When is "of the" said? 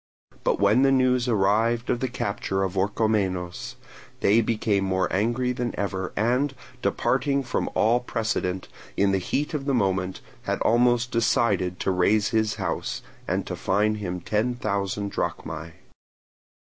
1.91-2.07, 9.53-9.75